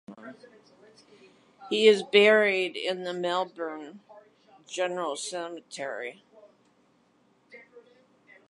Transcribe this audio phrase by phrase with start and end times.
[1.69, 3.99] He is buried in the Melbourne
[4.67, 6.23] General Cemetery.